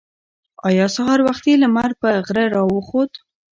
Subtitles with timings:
[0.69, 3.11] ایا سهار وختي لمر په غره راوخوت؟